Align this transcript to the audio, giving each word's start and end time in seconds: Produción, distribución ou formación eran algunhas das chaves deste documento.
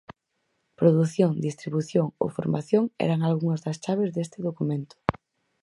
Produción, 0.79 1.31
distribución 1.47 2.07
ou 2.21 2.27
formación 2.37 2.83
eran 3.05 3.19
algunhas 3.21 3.63
das 3.65 3.79
chaves 3.83 4.09
deste 4.15 4.39
documento. 4.47 4.95